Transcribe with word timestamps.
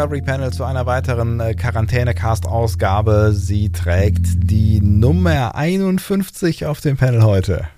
Discovery 0.00 0.22
Panel 0.22 0.50
zu 0.50 0.64
einer 0.64 0.86
weiteren 0.86 1.40
äh, 1.40 1.52
Quarantäne-Cast-Ausgabe. 1.52 3.32
Sie 3.34 3.70
trägt 3.70 4.50
die 4.50 4.80
Nummer 4.80 5.54
51 5.54 6.64
auf 6.64 6.80
dem 6.80 6.96
Panel 6.96 7.22
heute. 7.22 7.68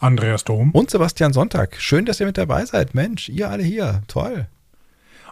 Andreas 0.00 0.42
Dom. 0.42 0.72
Und 0.72 0.90
Sebastian 0.90 1.32
Sonntag. 1.32 1.76
Schön, 1.78 2.04
dass 2.04 2.18
ihr 2.18 2.26
mit 2.26 2.36
dabei 2.36 2.64
seid. 2.64 2.96
Mensch, 2.96 3.28
ihr 3.28 3.48
alle 3.48 3.62
hier. 3.62 4.02
Toll. 4.08 4.48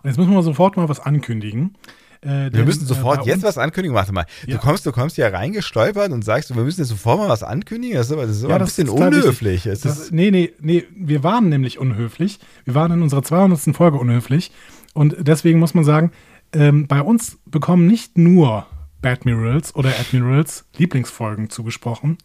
Und 0.04 0.10
jetzt 0.10 0.18
müssen 0.18 0.32
wir 0.32 0.44
sofort 0.44 0.76
mal 0.76 0.88
was 0.88 1.00
ankündigen. 1.00 1.74
Äh, 2.22 2.28
Wir 2.28 2.50
denn, 2.50 2.64
müssen 2.66 2.84
äh, 2.84 2.86
sofort 2.86 3.22
bei 3.22 3.26
jetzt 3.26 3.42
was 3.42 3.58
ankündigen. 3.58 3.96
Warte 3.96 4.12
mal. 4.12 4.26
Ja. 4.46 4.56
Du 4.56 4.62
kommst, 4.62 4.86
du 4.86 4.92
kommst 4.92 5.16
hier 5.16 5.32
reingestolpert 5.32 6.12
und 6.12 6.22
sagst, 6.22 6.54
wir 6.54 6.62
müssen 6.62 6.82
jetzt 6.82 6.90
sofort 6.90 7.18
mal 7.18 7.28
was 7.28 7.42
ankündigen. 7.42 7.96
Das 7.96 8.06
ist 8.06 8.12
aber, 8.12 8.26
das 8.26 8.36
ist 8.36 8.44
aber 8.44 8.50
Ja, 8.50 8.56
ein 8.56 8.60
das 8.60 8.76
bisschen 8.76 8.88
unhöflich. 8.88 9.64
Das, 9.64 9.84
ist, 9.84 10.12
nee, 10.12 10.30
nee, 10.30 10.52
nee, 10.60 10.84
wir 10.94 11.24
waren 11.24 11.48
nämlich 11.48 11.78
unhöflich. 11.78 12.38
Wir 12.64 12.76
waren 12.76 12.92
in 12.92 13.02
unserer 13.02 13.24
200. 13.24 13.74
Folge 13.74 13.98
unhöflich. 13.98 14.52
Und 14.94 15.16
deswegen 15.18 15.58
muss 15.58 15.74
man 15.74 15.84
sagen, 15.84 16.12
ähm, 16.52 16.86
bei 16.86 17.00
uns 17.00 17.38
bekommen 17.46 17.86
nicht 17.86 18.18
nur 18.18 18.66
Badmirals 19.02 19.74
oder 19.74 19.90
Admirals 19.98 20.66
Lieblingsfolgen 20.76 21.50
zugesprochen, 21.50 22.18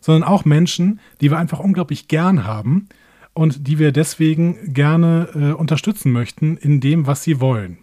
sondern 0.00 0.24
auch 0.24 0.44
Menschen, 0.44 1.00
die 1.20 1.30
wir 1.30 1.38
einfach 1.38 1.60
unglaublich 1.60 2.08
gern 2.08 2.44
haben 2.44 2.88
und 3.32 3.68
die 3.68 3.78
wir 3.78 3.92
deswegen 3.92 4.72
gerne 4.72 5.28
äh, 5.34 5.52
unterstützen 5.52 6.12
möchten 6.12 6.56
in 6.56 6.80
dem, 6.80 7.06
was 7.06 7.22
sie 7.22 7.40
wollen. 7.40 7.78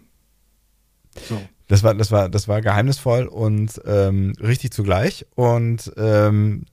So. 1.28 1.40
das, 1.68 1.82
war, 1.82 1.94
das, 1.94 2.10
war, 2.10 2.28
das 2.28 2.48
war 2.48 2.60
geheimnisvoll 2.60 3.26
und 3.26 3.80
ähm, 3.86 4.32
richtig 4.40 4.72
zugleich. 4.72 5.26
Und 5.34 5.92
ähm, 5.96 6.64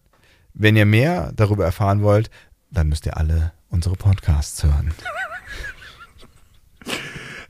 wenn 0.54 0.76
ihr 0.76 0.86
mehr 0.86 1.32
darüber 1.36 1.64
erfahren 1.64 2.02
wollt, 2.02 2.30
dann 2.72 2.90
müsst 2.90 3.06
ihr 3.06 3.18
alle 3.18 3.52
unsere 3.70 3.96
Podcasts 3.96 4.64
hören. 4.64 4.92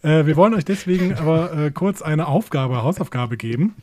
Äh, 0.03 0.25
wir 0.25 0.35
wollen 0.35 0.53
euch 0.53 0.65
deswegen 0.65 1.13
aber 1.15 1.53
äh, 1.53 1.71
kurz 1.71 2.01
eine 2.01 2.27
Aufgabe, 2.27 2.83
Hausaufgabe 2.83 3.37
geben. 3.37 3.75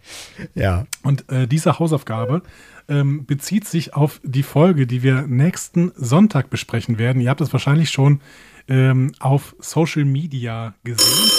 Ja. 0.54 0.86
Und 1.02 1.30
äh, 1.30 1.46
diese 1.46 1.78
Hausaufgabe 1.78 2.42
ähm, 2.88 3.26
bezieht 3.26 3.66
sich 3.66 3.94
auf 3.94 4.20
die 4.22 4.42
Folge, 4.42 4.86
die 4.86 5.02
wir 5.02 5.22
nächsten 5.22 5.92
Sonntag 5.94 6.50
besprechen 6.50 6.98
werden. 6.98 7.20
Ihr 7.20 7.30
habt 7.30 7.40
es 7.40 7.52
wahrscheinlich 7.52 7.90
schon 7.90 8.20
ähm, 8.68 9.12
auf 9.20 9.54
Social 9.60 10.04
Media 10.04 10.74
gesehen. 10.84 11.30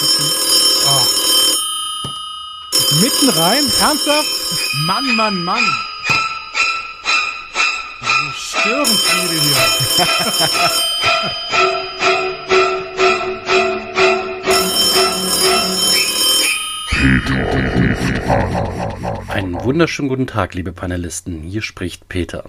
Ah. 0.87 1.05
Mitten 3.01 3.29
rein, 3.29 3.63
ernsthaft? 3.79 4.29
Mann, 4.85 5.15
Mann, 5.15 5.43
Mann. 5.43 5.63
So 8.01 8.59
Störenfriede 8.59 9.41
hier. 9.41 10.71
Einen 19.29 19.63
wunderschönen 19.63 20.09
guten 20.09 20.27
Tag, 20.27 20.53
liebe 20.53 20.73
Panelisten. 20.73 21.43
Hier 21.43 21.61
spricht 21.61 22.09
Peter. 22.09 22.43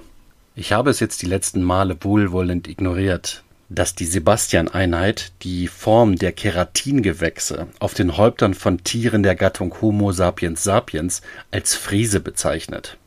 Ich 0.57 0.73
habe 0.73 0.91
es 0.91 0.99
jetzt 0.99 1.23
die 1.23 1.27
letzten 1.27 1.63
Male 1.63 1.97
wohlwollend 2.01 2.67
ignoriert, 2.67 3.45
dass 3.69 3.95
die 3.95 4.07
Sebastian-Einheit 4.07 5.31
die 5.43 5.69
Form 5.69 6.17
der 6.17 6.33
Keratingewächse 6.33 7.69
auf 7.79 7.95
den 7.95 8.17
Häuptern 8.17 8.55
von 8.55 8.83
Tieren 8.83 9.23
der 9.23 9.37
Gattung 9.37 9.73
Homo 9.81 10.11
sapiens 10.11 10.65
sapiens 10.65 11.23
als 11.53 11.77
Friese 11.77 12.19
bezeichnet. 12.19 12.99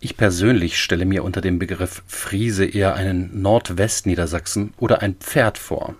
Ich 0.00 0.16
persönlich 0.16 0.80
stelle 0.80 1.04
mir 1.04 1.24
unter 1.24 1.42
dem 1.42 1.58
Begriff 1.58 2.04
Friese 2.06 2.64
eher 2.64 2.94
einen 2.94 3.42
Nordwestniedersachsen 3.42 4.72
oder 4.78 5.02
ein 5.02 5.16
Pferd 5.16 5.58
vor. 5.58 5.94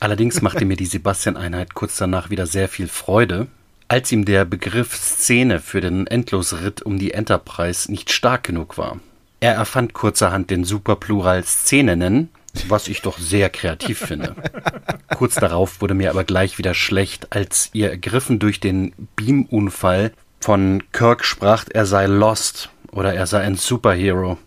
Allerdings 0.00 0.42
machte 0.42 0.64
mir 0.64 0.76
die 0.76 0.86
Sebastian-Einheit 0.86 1.74
kurz 1.74 1.96
danach 1.96 2.28
wieder 2.28 2.48
sehr 2.48 2.66
viel 2.66 2.88
Freude, 2.88 3.46
als 3.92 4.10
ihm 4.10 4.24
der 4.24 4.46
Begriff 4.46 4.96
Szene 4.96 5.60
für 5.60 5.82
den 5.82 6.06
Endlosritt 6.06 6.80
um 6.80 6.98
die 6.98 7.12
Enterprise 7.12 7.92
nicht 7.92 8.10
stark 8.10 8.42
genug 8.42 8.78
war. 8.78 9.00
Er 9.38 9.52
erfand 9.52 9.92
kurzerhand 9.92 10.48
den 10.48 10.64
Superplural 10.64 11.44
Szenen, 11.44 12.30
was 12.68 12.88
ich 12.88 13.02
doch 13.02 13.18
sehr 13.18 13.50
kreativ 13.50 13.98
finde. 13.98 14.34
Kurz 15.14 15.34
darauf 15.34 15.82
wurde 15.82 15.92
mir 15.92 16.08
aber 16.08 16.24
gleich 16.24 16.56
wieder 16.56 16.72
schlecht, 16.72 17.36
als 17.36 17.68
ihr 17.74 17.90
ergriffen 17.90 18.38
durch 18.38 18.60
den 18.60 18.94
Beamunfall 19.14 20.12
von 20.40 20.82
Kirk 20.92 21.22
sprach, 21.22 21.66
er 21.70 21.84
sei 21.84 22.06
lost 22.06 22.70
oder 22.92 23.12
er 23.12 23.26
sei 23.26 23.42
ein 23.42 23.56
Superhero 23.56 24.38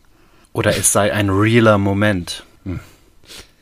oder 0.53 0.75
es 0.75 0.91
sei 0.91 1.13
ein 1.13 1.29
realer 1.29 1.77
Moment. 1.77 2.45
Hm. 2.63 2.79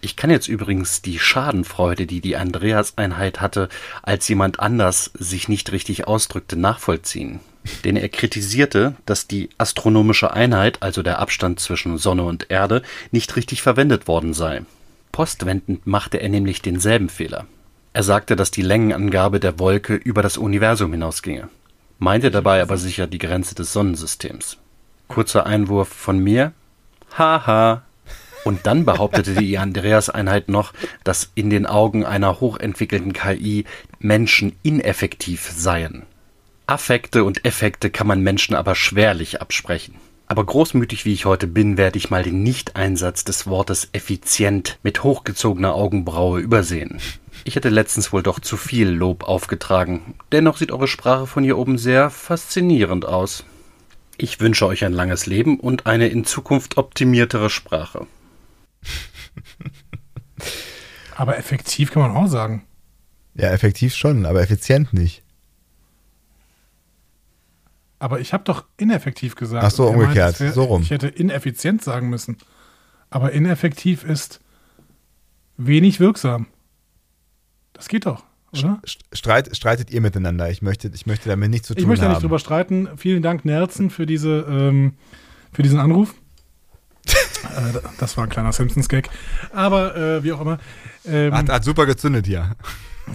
Ich 0.03 0.17
kann 0.17 0.29
jetzt 0.29 0.49
übrigens 0.49 1.01
die 1.01 1.17
Schadenfreude, 1.17 2.05
die 2.05 2.19
die 2.19 2.35
Andreas-Einheit 2.35 3.39
hatte, 3.39 3.69
als 4.01 4.27
jemand 4.27 4.59
anders 4.59 5.11
sich 5.13 5.47
nicht 5.47 5.71
richtig 5.71 6.07
ausdrückte, 6.09 6.57
nachvollziehen. 6.57 7.39
Denn 7.85 7.95
er 7.95 8.09
kritisierte, 8.09 8.95
dass 9.05 9.29
die 9.29 9.47
astronomische 9.57 10.33
Einheit, 10.33 10.83
also 10.83 11.03
der 11.03 11.19
Abstand 11.19 11.61
zwischen 11.61 11.97
Sonne 11.97 12.23
und 12.23 12.51
Erde, 12.51 12.81
nicht 13.11 13.37
richtig 13.37 13.61
verwendet 13.61 14.09
worden 14.09 14.33
sei. 14.33 14.63
Postwendend 15.13 15.87
machte 15.87 16.17
er 16.17 16.27
nämlich 16.27 16.61
denselben 16.61 17.07
Fehler. 17.07 17.45
Er 17.93 18.03
sagte, 18.03 18.35
dass 18.35 18.51
die 18.51 18.61
Längenangabe 18.61 19.39
der 19.39 19.57
Wolke 19.57 19.95
über 19.95 20.21
das 20.21 20.35
Universum 20.35 20.91
hinausginge, 20.91 21.47
meinte 21.97 22.29
dabei 22.29 22.61
aber 22.61 22.75
sicher 22.75 23.07
die 23.07 23.19
Grenze 23.19 23.55
des 23.55 23.71
Sonnensystems. 23.71 24.57
Kurzer 25.07 25.45
Einwurf 25.45 25.87
von 25.87 26.19
mir. 26.19 26.51
Haha. 27.17 27.83
Und 28.43 28.65
dann 28.65 28.85
behauptete 28.85 29.35
die 29.35 29.57
Andreas-Einheit 29.57 30.49
noch, 30.49 30.73
dass 31.03 31.31
in 31.35 31.49
den 31.49 31.65
Augen 31.65 32.05
einer 32.05 32.39
hochentwickelten 32.39 33.13
KI 33.13 33.65
Menschen 33.99 34.55
ineffektiv 34.63 35.51
seien. 35.55 36.03
Affekte 36.67 37.23
und 37.23 37.45
Effekte 37.45 37.89
kann 37.89 38.07
man 38.07 38.21
Menschen 38.21 38.55
aber 38.55 38.75
schwerlich 38.75 39.41
absprechen. 39.41 39.95
Aber 40.27 40.45
großmütig 40.45 41.05
wie 41.05 41.13
ich 41.13 41.25
heute 41.25 41.47
bin, 41.47 41.77
werde 41.77 41.97
ich 41.97 42.09
mal 42.09 42.23
den 42.23 42.43
Nicht-Einsatz 42.43 43.23
des 43.23 43.45
Wortes 43.45 43.89
effizient 43.91 44.79
mit 44.81 45.03
hochgezogener 45.03 45.75
Augenbraue 45.75 46.39
übersehen. 46.39 46.99
Ich 47.43 47.55
hätte 47.55 47.69
letztens 47.69 48.13
wohl 48.13 48.23
doch 48.23 48.39
zu 48.39 48.55
viel 48.55 48.89
Lob 48.89 49.25
aufgetragen. 49.25 50.15
Dennoch 50.31 50.57
sieht 50.57 50.71
eure 50.71 50.87
Sprache 50.87 51.27
von 51.27 51.43
hier 51.43 51.57
oben 51.57 51.77
sehr 51.77 52.09
faszinierend 52.09 53.05
aus. 53.05 53.43
Ich 54.17 54.39
wünsche 54.39 54.65
euch 54.65 54.85
ein 54.85 54.93
langes 54.93 55.25
Leben 55.25 55.59
und 55.59 55.85
eine 55.85 56.07
in 56.07 56.23
Zukunft 56.23 56.77
optimiertere 56.77 57.49
Sprache. 57.49 58.07
Aber 61.15 61.37
effektiv 61.37 61.91
kann 61.91 62.01
man 62.01 62.11
auch 62.15 62.27
sagen. 62.27 62.63
Ja, 63.35 63.51
effektiv 63.51 63.95
schon, 63.95 64.25
aber 64.25 64.41
effizient 64.41 64.93
nicht. 64.93 65.23
Aber 67.99 68.19
ich 68.19 68.33
habe 68.33 68.43
doch 68.43 68.65
ineffektiv 68.77 69.35
gesagt. 69.35 69.63
Ach 69.63 69.71
so, 69.71 69.87
umgekehrt. 69.87 70.39
wär- 70.39 70.51
So 70.51 70.63
rum. 70.65 70.81
Ich 70.81 70.91
hätte 70.91 71.07
ineffizient 71.07 71.83
sagen 71.83 72.09
müssen. 72.09 72.37
Aber 73.09 73.31
ineffektiv 73.31 74.03
ist 74.03 74.39
wenig 75.57 75.99
wirksam. 75.99 76.47
Das 77.73 77.87
geht 77.87 78.05
doch, 78.05 78.23
oder? 78.51 78.81
St- 78.85 78.99
Streit, 79.13 79.55
streitet 79.55 79.89
ihr 79.91 80.01
miteinander. 80.01 80.49
Ich 80.49 80.61
möchte, 80.61 80.91
ich 80.93 81.05
möchte 81.05 81.29
damit 81.29 81.49
nichts 81.49 81.67
zu 81.67 81.75
tun 81.75 81.81
Ich 81.81 81.87
möchte 81.87 82.01
da 82.01 82.07
haben. 82.09 82.15
nicht 82.15 82.23
drüber 82.23 82.39
streiten. 82.39 82.89
Vielen 82.97 83.23
Dank, 83.23 83.45
Nelson, 83.45 83.89
für, 83.89 84.05
diese, 84.05 84.45
ähm, 84.49 84.95
für 85.51 85.63
diesen 85.63 85.79
Anruf. 85.79 86.13
Äh, 87.43 87.79
das 87.99 88.17
war 88.17 88.23
ein 88.25 88.29
kleiner 88.29 88.51
Simpsons-Gag. 88.51 89.09
Aber 89.53 89.95
äh, 89.95 90.23
wie 90.23 90.31
auch 90.33 90.41
immer. 90.41 90.57
Ähm, 91.05 91.33
hat, 91.33 91.49
hat 91.49 91.63
super 91.63 91.85
gezündet 91.85 92.25
hier. 92.25 92.55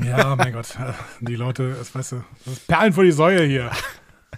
Ja, 0.04 0.36
mein 0.36 0.52
Gott. 0.52 0.76
äh, 0.78 0.92
Die 1.20 1.36
Leute, 1.36 1.74
das 1.78 1.94
weißt 1.94 2.12
du, 2.12 2.24
das 2.44 2.54
ist 2.54 2.66
Perlen 2.66 2.92
vor 2.92 3.04
die 3.04 3.12
Säue 3.12 3.42
hier. 3.44 3.70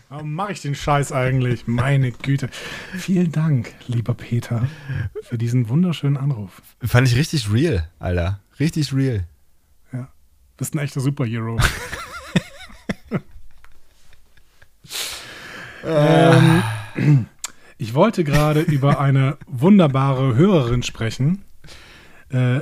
Warum 0.09 0.35
mache 0.35 0.53
ich 0.53 0.61
den 0.63 0.75
Scheiß 0.75 1.13
eigentlich? 1.13 1.67
Meine 1.67 2.13
Güte. 2.13 2.49
Vielen 2.97 3.33
Dank, 3.33 3.75
lieber 3.87 4.15
Peter, 4.15 4.67
für 5.23 5.39
diesen 5.39 5.69
wunderschönen 5.69 6.17
Anruf. 6.17 6.63
Fand 6.83 7.09
ich 7.09 7.17
richtig 7.17 7.53
real, 7.53 7.89
Alter. 7.99 8.41
Richtig 8.59 8.93
real. 8.95 9.25
Bist 10.57 10.75
ein 10.75 10.79
echter 10.79 11.01
Superhero. 11.01 11.59
ich 13.11 13.21
wollte 18.01 18.25
gerade 18.25 18.61
über 18.61 18.99
eine 18.99 19.37
wunderbare 19.47 20.35
Hörerin 20.35 20.83
sprechen, 20.83 21.45
äh, 22.31 22.61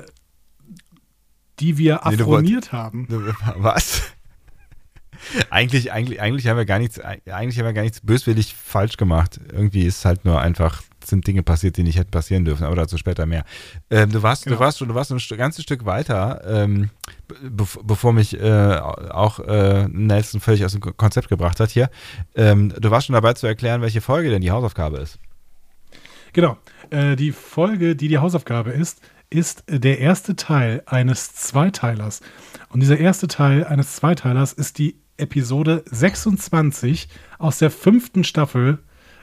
die 1.60 1.78
wir 1.78 2.00
Nee, 2.04 2.14
affroniert 2.16 2.72
haben. 2.72 3.06
Was? 3.56 4.02
Eigentlich, 5.50 5.92
eigentlich, 5.92 6.20
eigentlich 6.20 6.46
haben 6.48 6.56
wir 6.56 6.64
gar 6.64 6.78
nichts, 6.80 7.00
eigentlich 7.00 7.58
haben 7.58 7.66
wir 7.66 7.72
gar 7.72 7.82
nichts 7.82 8.00
böswillig 8.00 8.54
falsch 8.54 8.96
gemacht. 8.96 9.40
Irgendwie 9.52 9.82
ist 9.84 10.04
halt 10.04 10.24
nur 10.24 10.40
einfach, 10.40 10.82
sind 11.04 11.26
Dinge 11.26 11.42
passiert, 11.42 11.76
die 11.76 11.82
nicht 11.82 11.98
hätten 11.98 12.10
passieren 12.12 12.44
dürfen, 12.44 12.64
aber 12.64 12.76
dazu 12.76 12.96
später 12.98 13.26
mehr. 13.26 13.44
Ähm, 13.90 14.10
du 14.10 14.22
warst, 14.22 14.44
Genau. 14.44 14.56
du 14.56 14.60
warst 14.60 14.78
schon, 14.78 14.88
du 14.88 14.94
warst 14.94 15.10
ein 15.12 15.18
ganzes 15.36 15.62
Stück 15.64 15.84
weiter, 15.84 16.42
ähm, 16.46 16.90
bev 17.48 17.78
bevor 17.82 18.12
mich 18.12 18.40
äh, 18.40 18.76
auch 18.78 19.40
äh, 19.40 19.88
Nelson 19.88 20.40
völlig 20.40 20.64
aus 20.64 20.72
dem 20.72 20.80
Ko- 20.80 20.92
Konzept 20.92 21.28
gebracht 21.28 21.58
hat 21.60 21.70
hier. 21.70 21.90
Ähm, 22.36 22.72
du 22.78 22.90
warst 22.90 23.06
schon 23.08 23.14
dabei 23.14 23.32
zu 23.34 23.46
erklären, 23.48 23.82
welche 23.82 24.00
Folge 24.00 24.30
denn 24.30 24.40
die 24.42 24.50
Hausaufgabe 24.52 24.98
ist. 24.98 25.18
Genau. 26.32 26.56
Äh, 26.90 27.16
die 27.16 27.32
Folge, 27.32 27.96
die 27.96 28.08
die 28.08 28.18
Hausaufgabe 28.18 28.70
ist, 28.70 29.00
ist 29.30 29.64
der 29.68 29.98
erste 29.98 30.36
Teil 30.36 30.82
eines 30.86 31.34
Zweiteilers. 31.34 32.20
Und 32.70 32.80
dieser 32.80 32.98
erste 32.98 33.28
Teil 33.28 33.64
eines 33.64 33.96
Zweiteilers 33.96 34.52
ist 34.52 34.78
die 34.78 34.96
Episode 35.16 35.84
26 35.90 37.08
aus 37.38 37.58
der 37.58 37.70
fünften 37.70 38.24
Staffel 38.24 38.78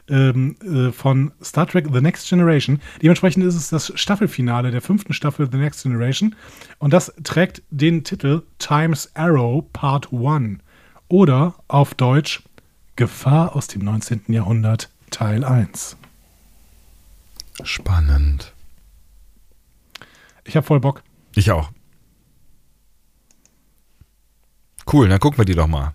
ähm, 0.08 0.56
äh, 0.62 0.92
von 0.92 1.32
Star 1.42 1.68
Trek 1.68 1.88
The 1.92 2.02
Next 2.02 2.30
Generation. 2.30 2.80
Dementsprechend 3.02 3.44
ist 3.46 3.56
es 3.56 3.70
das 3.70 3.92
Staffelfinale 3.96 4.72
der 4.72 4.82
fünften 4.82 5.14
Staffel 5.14 5.50
The 5.52 5.58
Next 5.58 5.84
Generation. 5.84 6.36
Und 6.78 6.94
das 6.94 7.14
trägt 7.24 7.64
den 7.70 8.04
Titel 8.04 8.44
Times 8.60 9.10
Arrow 9.16 9.64
Part 9.74 10.10
1. 10.14 10.60
Oder 11.08 11.56
auf 11.68 11.94
Deutsch 11.96 12.44
Gefahr 12.96 13.56
aus 13.56 13.68
dem 13.68 13.84
19. 13.84 14.22
Jahrhundert 14.28 14.90
Teil 15.12 15.44
1. 15.44 15.98
Spannend. 17.64 18.54
Ich 20.44 20.56
habe 20.56 20.66
voll 20.66 20.80
Bock. 20.80 21.04
Ich 21.36 21.52
auch. 21.52 21.72
Cool, 24.92 25.10
dann 25.10 25.20
gucken 25.20 25.38
wir 25.38 25.46
die 25.46 25.56
doch 25.56 25.68
mal. 25.68 25.94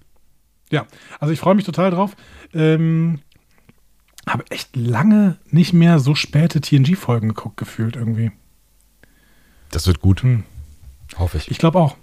Ja, 0.70 0.86
also 1.18 1.32
ich 1.32 1.40
freue 1.40 1.54
mich 1.54 1.64
total 1.64 1.90
drauf. 1.90 2.16
Ähm, 2.52 3.20
habe 4.26 4.44
echt 4.50 4.76
lange 4.76 5.38
nicht 5.50 5.72
mehr 5.72 5.98
so 5.98 6.14
späte 6.14 6.60
TNG-Folgen 6.60 7.28
geguckt, 7.28 7.56
gefühlt 7.56 7.96
irgendwie. 7.96 8.32
Das 9.70 9.86
wird 9.86 10.00
gut. 10.00 10.22
Hm. 10.22 10.44
Hoffe 11.16 11.38
ich. 11.38 11.50
Ich 11.50 11.58
glaube 11.58 11.78
auch. 11.78 11.96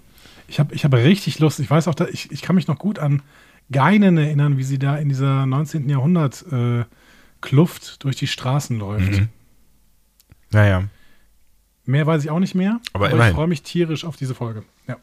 Ich 0.48 0.58
habe 0.58 0.74
ich 0.74 0.84
hab 0.84 0.94
richtig 0.94 1.38
Lust. 1.38 1.60
Ich 1.60 1.70
weiß 1.70 1.88
auch, 1.88 1.94
ich, 2.10 2.30
ich 2.32 2.42
kann 2.42 2.56
mich 2.56 2.66
noch 2.66 2.78
gut 2.78 2.98
an 2.98 3.22
Geinen 3.70 4.16
erinnern, 4.16 4.56
wie 4.56 4.64
sie 4.64 4.78
da 4.78 4.96
in 4.96 5.10
dieser 5.10 5.44
19. 5.44 5.88
Jahrhundert 5.90 6.44
äh, 6.50 6.84
Kluft 7.40 8.02
durch 8.04 8.16
die 8.16 8.26
Straßen 8.26 8.78
läuft. 8.78 9.12
Mhm. 9.12 9.28
Naja. 10.50 10.84
Mehr 11.84 12.06
weiß 12.06 12.24
ich 12.24 12.30
auch 12.30 12.38
nicht 12.38 12.54
mehr. 12.54 12.80
Aber 12.92 13.08
ich 13.08 13.14
immerhin. 13.14 13.34
freue 13.34 13.46
mich 13.46 13.62
tierisch 13.62 14.04
auf 14.04 14.16
diese 14.16 14.34
Folge. 14.34 14.62
Ja. 14.86 14.96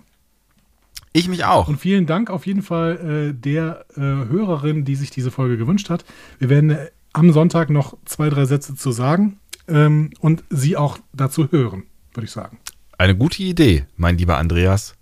Ich 1.13 1.27
mich 1.27 1.45
auch. 1.45 1.67
Und 1.67 1.79
vielen 1.79 2.05
Dank 2.05 2.29
auf 2.29 2.45
jeden 2.45 2.61
Fall 2.61 3.31
äh, 3.31 3.33
der 3.33 3.85
äh, 3.95 4.01
Hörerin, 4.01 4.85
die 4.85 4.95
sich 4.95 5.09
diese 5.09 5.31
Folge 5.31 5.57
gewünscht 5.57 5.89
hat. 5.89 6.05
Wir 6.39 6.49
werden 6.49 6.71
äh, 6.71 6.89
am 7.13 7.31
Sonntag 7.31 7.69
noch 7.69 7.97
zwei, 8.05 8.29
drei 8.29 8.45
Sätze 8.45 8.75
zu 8.75 8.91
sagen 8.91 9.39
ähm, 9.67 10.11
und 10.19 10.43
sie 10.49 10.77
auch 10.77 10.99
dazu 11.13 11.51
hören, 11.51 11.83
würde 12.13 12.25
ich 12.25 12.31
sagen. 12.31 12.59
Eine 12.97 13.15
gute 13.15 13.43
Idee, 13.43 13.85
mein 13.95 14.17
lieber 14.17 14.37
Andreas. 14.37 14.95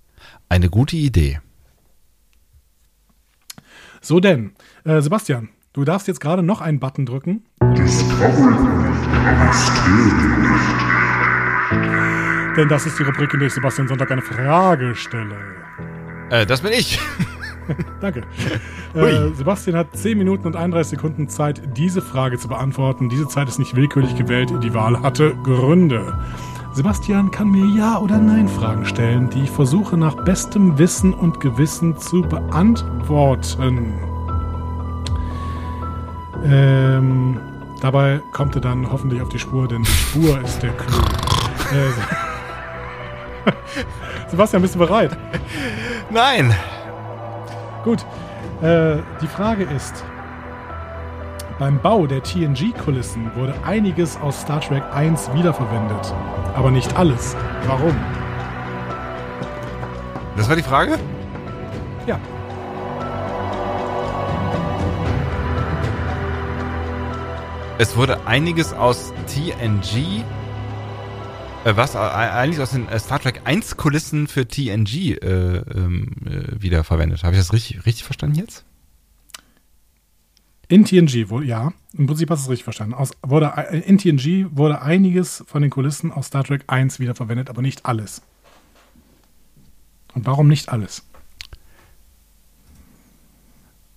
Eine 0.49 0.69
gute 0.69 0.95
Idee. 0.95 1.41
So 4.01 4.19
denn, 4.19 4.51
äh, 4.83 5.01
Sebastian, 5.01 5.49
du 5.73 5.83
darfst 5.83 6.07
jetzt 6.07 6.19
gerade 6.19 6.43
noch 6.43 6.61
einen 6.61 6.79
Button 6.79 7.05
drücken. 7.05 7.43
Denn 12.56 12.69
das 12.69 12.86
ist 12.86 13.00
die 13.00 13.04
Rubrik, 13.04 13.33
in 13.33 13.39
der 13.39 13.48
ich 13.48 13.54
Sebastian 13.54 13.88
Sonntag 13.88 14.12
eine 14.12 14.21
Frage 14.21 14.95
stelle. 14.95 15.36
Äh, 16.30 16.45
das 16.45 16.62
bin 16.62 16.71
ich. 16.71 17.00
Danke. 18.01 18.21
Äh, 18.94 19.33
Sebastian 19.33 19.77
hat 19.77 19.95
10 19.95 20.18
Minuten 20.18 20.48
und 20.48 20.56
31 20.56 20.92
Sekunden 20.92 21.30
Zeit, 21.30 21.62
diese 21.77 22.01
Frage 22.01 22.38
zu 22.38 22.48
beantworten. 22.48 23.10
Diese 23.10 23.27
Zeit 23.27 23.48
ist 23.48 23.60
nicht 23.60 23.75
willkürlich 23.75 24.15
gewählt. 24.15 24.51
Die 24.62 24.74
Wahl 24.74 25.01
hatte 25.01 25.36
Gründe. 25.44 26.19
Sebastian 26.74 27.31
kann 27.31 27.50
mir 27.50 27.65
Ja- 27.68 28.00
oder 28.00 28.18
Nein-Fragen 28.18 28.86
stellen, 28.86 29.30
die 29.30 29.44
ich 29.44 29.51
versuche 29.51 29.95
nach 29.98 30.15
bestem 30.24 30.77
Wissen 30.77 31.13
und 31.13 31.39
Gewissen 31.39 31.98
zu 31.98 32.21
beantworten. 32.21 33.94
Ähm, 36.44 37.39
dabei 37.83 38.21
kommt 38.31 38.56
er 38.56 38.62
dann 38.62 38.89
hoffentlich 38.91 39.21
auf 39.21 39.30
die 39.30 39.39
Spur, 39.39 39.68
denn 39.68 39.83
die 39.83 39.91
Spur 39.91 40.41
ist 40.44 40.63
der 40.63 40.71
Clou. 40.71 40.97
Äh, 41.71 41.91
Sebastian, 44.30 44.62
bist 44.62 44.75
du 44.75 44.80
bereit? 44.80 45.18
Nein. 46.09 46.56
Gut. 47.83 48.06
Äh, 48.62 48.97
die 49.21 49.27
Frage 49.27 49.63
ist: 49.63 50.06
Beim 51.59 51.80
Bau 51.80 52.07
der 52.07 52.24
TNG-Kulissen 52.24 53.31
wurde 53.35 53.53
einiges 53.65 54.18
aus 54.21 54.41
Star 54.41 54.62
Trek 54.62 54.83
1 54.94 55.33
wiederverwendet. 55.33 56.13
Aber 56.56 56.71
nicht 56.71 56.95
alles. 56.97 57.36
Warum? 57.68 57.95
Das 60.38 60.47
war 60.47 60.56
die 60.56 60.63
Frage? 60.63 60.97
Ja. 62.07 62.18
Es 67.79 67.95
wurde 67.95 68.27
einiges 68.27 68.71
aus 68.71 69.11
TNG. 69.25 70.23
Äh, 71.65 71.75
was? 71.75 71.95
Äh, 71.95 71.97
einiges 71.97 72.59
aus 72.59 72.71
den 72.71 72.87
äh, 72.87 72.99
Star 72.99 73.19
Trek 73.19 73.41
1 73.45 73.77
Kulissen 73.77 74.27
für 74.27 74.47
TNG 74.47 75.17
äh, 75.17 75.57
ähm, 75.57 76.11
äh, 76.25 76.61
wiederverwendet. 76.61 77.23
Habe 77.23 77.35
ich 77.35 77.41
das 77.41 77.51
richtig, 77.51 77.83
richtig 77.87 78.03
verstanden 78.03 78.37
jetzt? 78.37 78.63
In 80.67 80.85
TNG 80.85 81.29
wohl, 81.29 81.45
ja. 81.47 81.73
Im 81.97 82.05
Prinzip 82.05 82.29
hast 82.29 82.41
du 82.41 82.43
es 82.45 82.49
richtig 82.51 82.63
verstanden. 82.63 82.93
Aus, 82.93 83.11
wurde, 83.23 83.51
äh, 83.55 83.79
in 83.79 83.97
TNG 83.97 84.55
wurde 84.55 84.83
einiges 84.83 85.43
von 85.47 85.63
den 85.63 85.71
Kulissen 85.71 86.11
aus 86.11 86.27
Star 86.27 86.43
Trek 86.43 86.65
1 86.67 86.99
wiederverwendet, 86.99 87.49
aber 87.49 87.63
nicht 87.63 87.87
alles. 87.87 88.21
Und 90.13 90.27
warum 90.27 90.47
nicht 90.47 90.69
alles? 90.69 91.03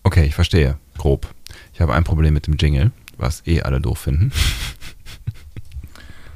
Okay, 0.03 0.25
ich 0.25 0.35
verstehe. 0.35 0.79
Grob. 0.97 1.27
Ich 1.75 1.81
habe 1.83 1.93
ein 1.93 2.05
Problem 2.05 2.33
mit 2.33 2.47
dem 2.47 2.57
Jingle, 2.57 2.91
was 3.19 3.43
eh 3.47 3.63
alle 3.63 3.81
doof 3.81 3.99
finden. 3.99 4.33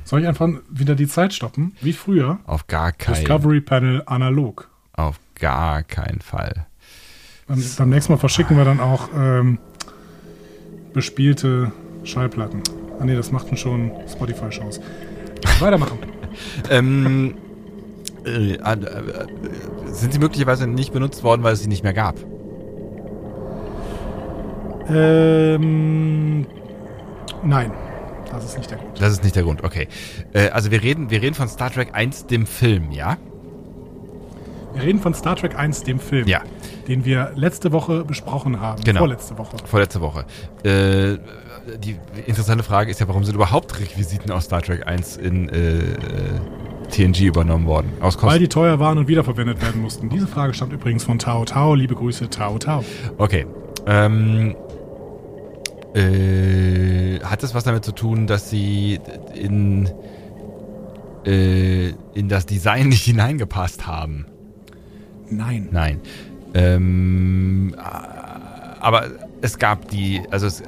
Soll 0.05 0.23
ich 0.23 0.27
einfach 0.27 0.49
wieder 0.69 0.94
die 0.94 1.06
Zeit 1.06 1.32
stoppen? 1.32 1.77
Wie 1.81 1.93
früher? 1.93 2.41
Auf 2.47 2.67
gar 2.67 2.93
keinen 2.93 3.15
Discovery 3.15 3.61
Panel 3.61 4.03
analog. 4.06 4.69
Auf 4.93 5.21
gar 5.37 5.82
keinen 5.85 6.21
Fall. 6.21 6.67
Beim, 7.47 7.62
beim 7.79 7.91
nächsten 7.91 8.13
Mal 8.13 8.19
verschicken 8.19 8.56
wir 8.56 8.65
dann 8.65 8.81
auch 8.81 9.08
ähm, 9.15 9.58
bespielte 10.93 11.72
Schallplatten. 12.05 12.63
Ah 12.99 13.05
nee, 13.05 13.15
das 13.15 13.31
machten 13.31 13.56
schon 13.56 13.93
Spotify-Shows. 14.08 14.81
Weitermachen. 15.58 15.99
Ähm, 16.70 17.34
äh, 18.25 18.53
äh, 18.53 18.55
äh, 18.55 19.27
sind 19.87 20.13
sie 20.13 20.20
möglicherweise 20.20 20.69
nicht 20.69 20.93
benutzt 20.93 21.25
worden, 21.25 21.43
weil 21.43 21.55
es 21.55 21.63
sie 21.63 21.69
nicht 21.69 21.82
mehr 21.82 21.93
gab? 21.93 22.15
ähm, 24.91 26.46
nein, 27.44 27.72
das 28.31 28.44
ist 28.44 28.56
nicht 28.58 28.70
der 28.70 28.79
Grund. 28.79 29.01
Das 29.01 29.13
ist 29.13 29.22
nicht 29.25 29.34
der 29.37 29.43
Grund, 29.43 29.65
okay. 29.65 29.89
Äh, 30.32 30.49
also 30.51 30.70
wir 30.70 30.82
reden, 30.82 31.10
wir 31.10 31.20
reden 31.22 31.34
von 31.34 31.49
Star 31.49 31.70
Trek 31.70 31.91
1, 31.94 32.27
dem 32.27 32.46
Film, 32.46 32.91
ja? 32.93 33.17
Wir 34.72 34.82
reden 34.84 35.01
von 35.01 35.15
Star 35.15 35.34
Trek 35.37 35.58
1, 35.58 35.82
dem 35.82 35.99
Film, 35.99 36.29
Ja. 36.29 36.43
den 36.87 37.05
wir 37.05 37.32
letzte 37.34 37.72
Woche 37.72 38.05
besprochen 38.05 38.60
haben. 38.60 38.82
Genau. 38.84 39.01
Vorletzte 39.01 39.37
Woche. 39.37 39.56
Vorletzte 39.65 40.01
Woche. 40.01 40.25
Äh, 40.63 41.19
die 41.84 41.96
interessante 42.27 42.63
Frage 42.65 42.91
ist 42.91 43.01
ja, 43.01 43.08
warum 43.08 43.25
sind 43.25 43.34
überhaupt 43.34 43.79
Requisiten 43.81 44.31
aus 44.31 44.44
Star 44.44 44.63
Trek 44.63 44.87
1 44.87 45.17
in 45.17 45.49
äh, 45.49 45.79
äh, 45.79 45.84
TNG 46.91 47.22
übernommen 47.27 47.67
worden? 47.67 47.93
Aus 48.01 48.15
Weil 48.17 48.20
Kosten. 48.22 48.39
die 48.41 48.49
teuer 48.49 48.79
waren 48.79 48.99
und 48.99 49.08
wiederverwendet 49.08 49.60
werden 49.60 49.82
mussten. 49.82 50.08
Diese 50.08 50.27
Frage 50.29 50.55
stammt 50.55 50.72
übrigens 50.72 51.03
von 51.05 51.19
Tao 51.19 51.44
Tao. 51.44 51.75
Liebe 51.75 51.94
Grüße, 51.96 52.31
Tao 52.31 52.56
Tao. 52.58 52.84
Okay. 53.19 53.46
Ähm, 53.87 54.55
äh, 55.94 57.20
hat 57.20 57.43
das 57.43 57.55
was 57.55 57.65
damit 57.65 57.85
zu 57.85 57.93
tun, 57.93 58.27
dass 58.27 58.51
sie 58.51 59.01
in, 59.35 59.91
äh, 61.25 61.89
in 62.15 62.29
das 62.29 62.47
Design 62.47 62.89
nicht 62.91 63.05
hineingepasst 63.05 63.87
haben? 63.87 64.27
Nein. 65.31 65.69
Nein. 65.70 66.01
Ähm, 66.55 67.75
äh, 67.77 67.81
aber 68.81 69.06
es 69.41 69.59
gab 69.59 69.89
die, 69.89 70.23
also 70.31 70.47
es, 70.47 70.63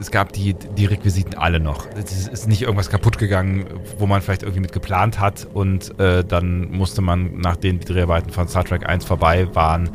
es 0.00 0.10
gab 0.10 0.32
die, 0.32 0.54
die 0.54 0.86
Requisiten 0.86 1.34
alle 1.34 1.60
noch. 1.60 1.86
Es 1.94 2.26
ist 2.26 2.48
nicht 2.48 2.62
irgendwas 2.62 2.88
kaputt 2.88 3.18
gegangen, 3.18 3.66
wo 3.98 4.06
man 4.06 4.22
vielleicht 4.22 4.42
irgendwie 4.42 4.60
mit 4.60 4.72
geplant 4.72 5.20
hat 5.20 5.46
und 5.52 5.98
äh, 6.00 6.24
dann 6.24 6.70
musste 6.70 7.02
man, 7.02 7.38
nachdem 7.38 7.80
die 7.80 7.86
Dreharbeiten 7.86 8.30
von 8.30 8.48
Star 8.48 8.64
Trek 8.64 8.88
1 8.88 9.04
vorbei 9.04 9.54
waren, 9.54 9.90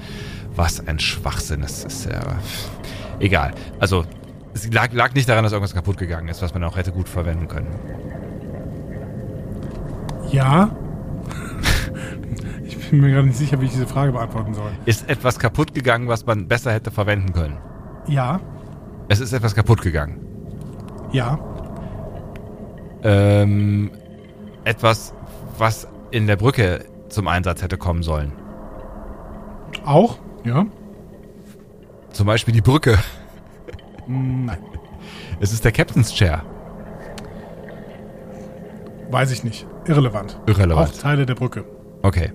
was 0.56 0.88
ein 0.88 1.00
Schwachsinn. 1.00 1.62
Das 1.62 1.84
ist 1.84 2.06
ja 2.06 2.40
egal. 3.20 3.54
Also 3.80 4.06
es 4.56 4.72
lag, 4.74 4.94
lag 4.94 5.14
nicht 5.14 5.28
daran, 5.28 5.44
dass 5.44 5.52
irgendwas 5.52 5.74
kaputt 5.76 5.98
gegangen 5.98 6.30
ist, 6.30 6.42
was 6.42 6.54
man 6.54 6.64
auch 6.64 6.78
hätte 6.78 6.92
gut 6.94 7.10
verwenden 7.10 7.48
können. 7.50 7.76
Ja. 10.32 10.70
ich, 12.66 12.90
bin 12.90 13.02
mir 13.02 13.12
gerade 13.12 13.28
nicht 13.28 13.38
sicher, 13.38 13.60
wie 13.60 13.66
ich 13.66 13.72
diese 13.72 13.86
Frage 13.86 14.14
beantworten 14.14 14.54
soll. 14.54 14.72
Ist 14.86 15.10
etwas 15.10 15.40
kaputt 15.40 15.74
gegangen, 15.74 16.08
was 16.08 16.26
man 16.26 16.48
besser 16.48 16.72
hätte 16.72 16.90
verwenden 16.90 17.34
können? 17.34 17.58
Ja, 18.08 18.40
Es 19.10 19.20
ist 19.20 19.34
etwas 19.34 19.56
kaputt 19.56 19.82
gegangen. 19.82 20.20
ja, 21.12 21.38
Ähm, 23.04 23.92
etwas, 24.64 25.14
was 25.58 25.88
in 26.12 26.28
der 26.28 26.38
Brücke 26.38 26.86
zum 27.10 27.28
Einsatz 27.28 27.62
hätte 27.62 27.78
kommen 27.78 28.04
sollen. 28.04 28.32
auch, 29.86 30.18
ja. 30.46 30.66
Zum 32.12 32.26
Beispiel 32.26 32.54
die 32.54 32.62
Brücke. 32.62 32.98
Nein, 34.08 34.58
Es 35.40 35.52
ist 35.54 35.64
der 35.66 35.72
Captain's 35.72 36.14
Chair. 36.14 36.44
weiß 39.12 39.32
ich 39.32 39.44
nicht. 39.44 39.66
Irrelevant. 39.88 40.40
Irrelevant. 40.48 40.90
Auch 40.90 40.98
Teile 40.98 41.26
der 41.26 41.36
Brücke. 41.36 41.64
Okay. 42.02 42.32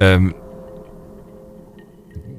Ähm, 0.00 0.34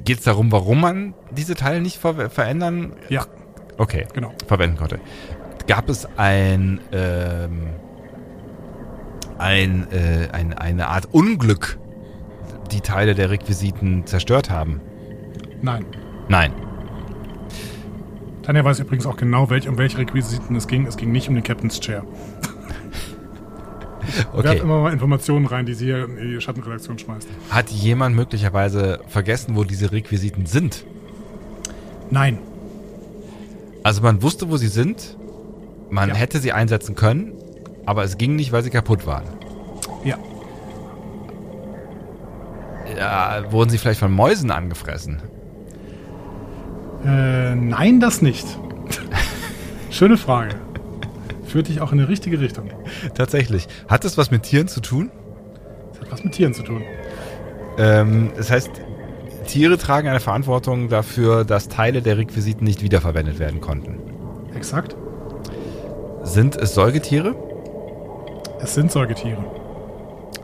Geht 0.05 0.17
es 0.19 0.23
darum, 0.25 0.51
warum 0.51 0.81
man 0.81 1.13
diese 1.31 1.55
Teile 1.55 1.79
nicht 1.81 1.97
ver 1.97 2.29
verändern? 2.29 2.93
Ja, 3.09 3.25
Okay, 3.77 4.05
genau. 4.13 4.33
verwenden 4.47 4.77
konnte. 4.77 4.99
Gab 5.67 5.87
es 5.89 6.05
ein, 6.17 6.81
ähm, 6.91 7.67
ein, 9.37 9.87
äh, 9.91 10.27
ein, 10.31 10.53
eine 10.53 10.87
Art 10.89 11.07
Unglück, 11.13 11.79
die 12.71 12.81
Teile 12.81 13.15
der 13.15 13.29
Requisiten 13.29 14.05
zerstört 14.05 14.49
haben? 14.49 14.81
Nein. 15.61 15.85
Nein. 16.27 16.53
Tanja 18.43 18.63
weiß 18.63 18.79
übrigens 18.79 19.05
auch 19.05 19.15
genau, 19.17 19.49
welch, 19.49 19.67
um 19.67 19.77
welche 19.77 19.97
Requisiten 19.97 20.55
es 20.55 20.67
ging. 20.67 20.85
Es 20.85 20.97
ging 20.97 21.11
nicht 21.11 21.29
um 21.29 21.35
den 21.35 21.43
Captain's 21.43 21.79
Chair. 21.79 22.03
Okay. 24.33 24.43
Werft 24.43 24.59
immer 24.63 24.81
mal 24.81 24.91
Informationen 24.91 25.45
rein, 25.45 25.65
die 25.65 25.73
sie 25.73 25.85
hier 25.85 26.03
in 26.05 26.17
die 26.17 26.41
Schattenredaktion 26.41 26.99
schmeißt. 26.99 27.27
Hat 27.49 27.69
jemand 27.69 28.15
möglicherweise 28.15 28.99
vergessen, 29.07 29.55
wo 29.55 29.63
diese 29.63 29.91
Requisiten 29.93 30.45
sind? 30.45 30.85
Nein. 32.11 32.37
Also 33.81 34.01
man 34.01 34.21
wusste, 34.21 34.49
wo 34.49 34.57
sie 34.57 34.67
sind. 34.67 35.17
Man 35.89 36.09
Ja. 36.09 36.15
hätte 36.15 36.39
sie 36.39 36.51
einsetzen 36.51 36.95
können, 36.95 37.31
aber 37.85 38.03
es 38.03 38.17
ging 38.17 38.35
nicht, 38.35 38.51
weil 38.51 38.61
sie 38.61 38.69
kaputt 38.69 39.07
waren. 39.07 39.23
Ja. 40.03 40.17
Ja, 42.97 43.51
wurden 43.51 43.69
sie 43.69 43.77
vielleicht 43.77 43.99
von 44.01 44.11
Mäusen 44.11 44.51
angefressen? 44.51 45.21
Äh, 47.05 47.55
nein, 47.55 47.99
das 47.99 48.21
nicht. 48.21 48.45
Schöne 49.89 50.17
Frage. 50.17 50.55
Führt 51.45 51.67
dich 51.67 51.81
auch 51.81 51.91
in 51.91 51.99
die 51.99 52.03
richtige 52.03 52.39
Richtung. 52.39 52.69
Tatsächlich. 53.13 53.67
Hat 53.87 54.03
das 54.05 54.17
was 54.17 54.31
mit 54.31 54.43
Tieren 54.43 54.67
zu 54.67 54.79
tun? 54.81 55.11
Das 55.91 56.01
hat 56.01 56.11
was 56.11 56.23
mit 56.23 56.33
Tieren 56.33 56.53
zu 56.53 56.63
tun. 56.63 56.81
Ähm, 57.77 58.31
das 58.35 58.49
heißt, 58.49 58.71
Tiere 59.47 59.77
tragen 59.77 60.07
eine 60.07 60.19
Verantwortung 60.19 60.89
dafür, 60.89 61.43
dass 61.45 61.67
Teile 61.67 62.01
der 62.01 62.17
Requisiten 62.17 62.63
nicht 62.65 62.81
wiederverwendet 62.81 63.39
werden 63.39 63.61
konnten. 63.61 63.99
Exakt. 64.55 64.95
Sind 66.23 66.55
es 66.55 66.73
Säugetiere, 66.73 67.35
Es 68.61 68.73
sind 68.75 68.91
Säugetiere. 68.91 69.43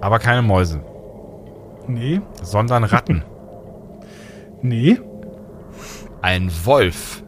aber 0.01 0.19
keine 0.19 0.41
Mäuse, 0.41 0.81
Nee. 1.87 2.21
sondern 2.43 2.83
Ratten. 2.83 3.23
Nee. 4.61 4.99
Ein 6.21 6.51
Wolf. 6.65 7.23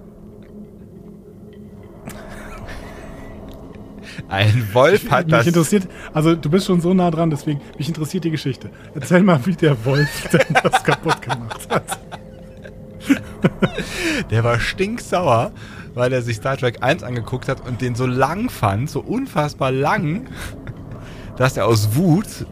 Ein 4.28 4.68
Wolf 4.74 5.10
hat 5.10 5.28
mich 5.28 5.36
das. 5.36 5.48
interessiert, 5.48 5.88
also 6.14 6.36
du 6.36 6.50
bist 6.50 6.66
schon 6.68 6.82
so 6.82 6.94
nah 6.94 7.12
dran, 7.12 7.30
deswegen 7.30 7.62
mich 7.78 7.88
interessiert 7.88 8.24
die 8.24 8.32
Geschichte. 8.32 8.70
Erzähl 8.94 9.24
mal, 9.24 9.46
wie 9.46 9.56
der 9.56 9.84
Wolf 9.86 10.30
denn 10.32 10.56
das 10.64 10.84
kaputt 10.84 11.22
gemacht 11.22 11.68
hat. 11.70 12.00
Der 14.30 14.44
war 14.44 14.60
stinksauer, 14.60 15.52
weil 15.94 16.14
er 16.14 16.22
sich 16.22 16.38
Star 16.38 16.58
Trek 16.58 16.78
1 16.82 17.04
angeguckt 17.04 17.48
hat 17.48 17.68
und 17.68 17.82
den 17.82 17.96
so 17.96 18.06
lang 18.06 18.50
fand, 18.50 18.90
so 18.90 19.00
unfassbar 19.02 19.72
lang, 19.72 20.30
dass 21.38 21.58
er 21.58 21.66
aus 21.66 21.96
Wut 21.96 22.46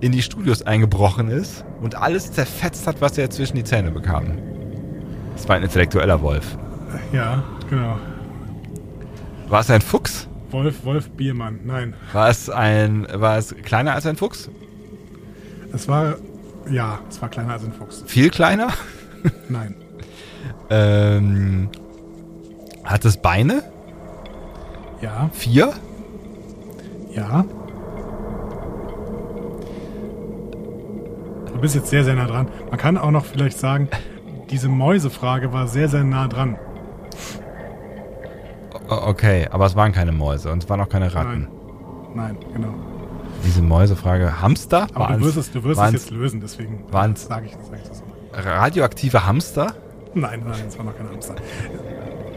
in 0.00 0.12
die 0.12 0.22
Studios 0.22 0.62
eingebrochen 0.62 1.28
ist 1.28 1.64
und 1.82 1.96
alles 1.96 2.32
zerfetzt 2.32 2.86
hat, 2.86 3.00
was 3.00 3.18
er 3.18 3.30
zwischen 3.30 3.56
die 3.56 3.64
Zähne 3.64 3.90
bekam. 3.90 4.38
Das 5.38 5.48
war 5.48 5.54
ein 5.54 5.62
intellektueller 5.62 6.20
Wolf. 6.20 6.58
Ja, 7.12 7.44
genau. 7.70 7.96
War 9.48 9.60
es 9.60 9.70
ein 9.70 9.80
Fuchs? 9.80 10.28
Wolf, 10.50 10.84
Wolf 10.84 11.10
Biermann. 11.10 11.60
Nein. 11.64 11.94
War 12.12 12.28
es 12.28 12.50
ein, 12.50 13.06
war 13.12 13.38
es 13.38 13.54
kleiner 13.62 13.94
als 13.94 14.04
ein 14.04 14.16
Fuchs? 14.16 14.50
Es 15.72 15.86
war, 15.86 16.16
ja, 16.68 16.98
es 17.08 17.22
war 17.22 17.28
kleiner 17.28 17.52
als 17.52 17.64
ein 17.64 17.72
Fuchs. 17.72 18.02
Viel 18.06 18.30
kleiner? 18.30 18.68
Nein. 19.48 19.76
Ähm, 20.70 21.68
hat 22.82 23.04
es 23.04 23.16
Beine? 23.16 23.62
Ja, 25.00 25.30
Vier? 25.32 25.72
ja. 27.14 27.44
Du 31.52 31.60
bist 31.60 31.76
jetzt 31.76 31.90
sehr, 31.90 32.02
sehr 32.04 32.14
nah 32.14 32.26
dran. 32.26 32.48
Man 32.70 32.78
kann 32.78 32.98
auch 32.98 33.12
noch 33.12 33.24
vielleicht 33.24 33.58
sagen, 33.58 33.88
diese 34.50 34.68
Mäusefrage 34.68 35.52
war 35.52 35.66
sehr, 35.68 35.88
sehr 35.88 36.04
nah 36.04 36.28
dran. 36.28 36.56
Okay, 38.88 39.46
aber 39.50 39.66
es 39.66 39.76
waren 39.76 39.92
keine 39.92 40.12
Mäuse 40.12 40.50
und 40.50 40.62
es 40.62 40.68
waren 40.70 40.80
auch 40.80 40.88
keine 40.88 41.14
Ratten. 41.14 41.48
Nein, 42.14 42.36
genau. 42.54 42.74
Diese 43.44 43.60
Mäusefrage. 43.62 44.40
Hamster? 44.40 44.86
Aber 44.94 45.06
du 45.08 45.12
Waren's- 45.12 45.24
wirst 45.24 45.36
es, 45.36 45.50
du 45.52 45.64
wirst 45.64 45.80
es 45.80 45.92
jetzt 45.92 46.10
lösen, 46.10 46.40
deswegen 46.40 46.84
sage 46.90 47.12
ich, 47.14 47.20
sag 47.26 47.44
ich 47.44 47.88
das 47.88 48.02
radioaktive 48.32 49.26
Hamster? 49.26 49.74
Nein, 50.14 50.42
nein, 50.46 50.60
es 50.66 50.76
war 50.78 50.84
noch 50.86 50.96
kein 50.96 51.08
Hamster. 51.10 51.34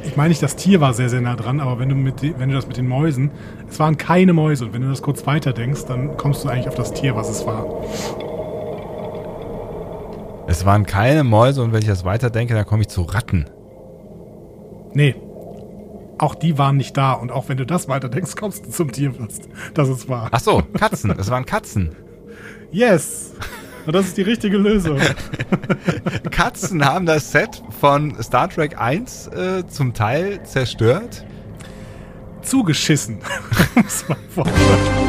Ich 0.03 0.17
meine 0.17 0.29
nicht, 0.29 0.41
das 0.41 0.55
Tier 0.55 0.81
war 0.81 0.93
sehr, 0.93 1.09
sehr 1.09 1.21
nah 1.21 1.35
dran, 1.35 1.59
aber 1.59 1.79
wenn 1.79 1.89
du, 1.89 1.95
mit, 1.95 2.21
wenn 2.39 2.49
du 2.49 2.55
das 2.55 2.67
mit 2.67 2.75
den 2.77 2.87
Mäusen, 2.87 3.31
es 3.69 3.79
waren 3.79 3.97
keine 3.97 4.33
Mäuse. 4.33 4.65
Und 4.65 4.73
wenn 4.73 4.81
du 4.81 4.89
das 4.89 5.01
kurz 5.01 5.25
weiter 5.27 5.53
denkst, 5.53 5.85
dann 5.87 6.17
kommst 6.17 6.43
du 6.43 6.49
eigentlich 6.49 6.67
auf 6.67 6.75
das 6.75 6.91
Tier, 6.93 7.15
was 7.15 7.29
es 7.29 7.45
war. 7.45 7.65
Es 10.51 10.65
waren 10.65 10.85
keine 10.85 11.23
Mäuse 11.23 11.63
und 11.63 11.71
wenn 11.71 11.81
ich 11.81 11.87
das 11.87 12.03
weiterdenke, 12.03 12.53
dann 12.53 12.65
komme 12.65 12.81
ich 12.81 12.89
zu 12.89 13.03
Ratten. 13.03 13.45
Nee. 14.93 15.15
Auch 16.17 16.35
die 16.35 16.57
waren 16.57 16.75
nicht 16.75 16.97
da. 16.97 17.13
Und 17.13 17.31
auch 17.31 17.47
wenn 17.47 17.55
du 17.55 17.65
das 17.65 17.87
weiter 17.87 18.09
denkst, 18.09 18.35
kommst 18.35 18.65
du 18.65 18.69
zum 18.69 18.91
Tier, 18.91 19.17
was 19.17 19.39
das 19.73 19.87
es 19.87 20.09
war. 20.09 20.27
Ach 20.29 20.41
so, 20.41 20.61
Katzen. 20.77 21.17
Es 21.17 21.29
waren 21.31 21.45
Katzen. 21.45 21.95
Yes! 22.69 23.31
Und 23.85 23.95
das 23.95 24.07
ist 24.07 24.17
die 24.17 24.23
richtige 24.23 24.57
Lösung. 24.57 24.99
Katzen 26.31 26.83
haben 26.83 27.05
das 27.05 27.31
Set 27.31 27.63
von 27.79 28.21
Star 28.21 28.49
Trek 28.49 28.77
1 28.77 29.27
äh, 29.27 29.67
zum 29.67 29.93
Teil 29.93 30.43
zerstört. 30.43 31.23
Zugeschissen. 32.41 33.19
Muss 33.75 34.05
man 34.09 34.17
vorstellen. 34.27 35.00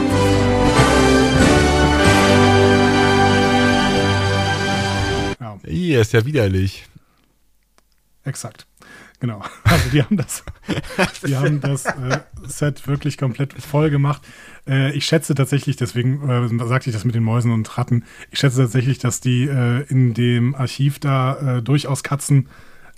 Ih, 5.92 6.00
ist 6.00 6.12
ja 6.12 6.24
widerlich. 6.24 6.86
exakt. 8.24 8.66
Genau. 9.20 9.40
Also 9.62 9.90
die 9.90 10.02
haben 10.02 10.16
das, 10.16 10.42
die 11.26 11.36
haben 11.36 11.60
das 11.60 11.84
äh, 11.84 12.20
Set 12.44 12.88
wirklich 12.88 13.18
komplett 13.18 13.52
voll 13.52 13.88
gemacht. 13.90 14.20
Äh, 14.66 14.92
ich 14.92 15.04
schätze 15.04 15.34
tatsächlich, 15.34 15.76
deswegen 15.76 16.28
äh, 16.28 16.66
sagte 16.66 16.90
ich 16.90 16.94
das 16.96 17.04
mit 17.04 17.14
den 17.14 17.22
Mäusen 17.22 17.52
und 17.52 17.78
Ratten, 17.78 18.04
ich 18.32 18.40
schätze 18.40 18.62
tatsächlich, 18.62 18.98
dass 18.98 19.20
die 19.20 19.44
äh, 19.44 19.82
in 19.82 20.14
dem 20.14 20.56
Archiv 20.56 20.98
da 20.98 21.58
äh, 21.58 21.62
durchaus 21.62 22.02
Katzen 22.02 22.48